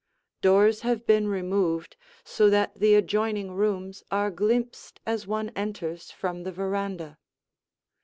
[0.41, 6.41] Doors have been removed so that the adjoining rooms are glimpsed as one enters from
[6.41, 7.19] the veranda.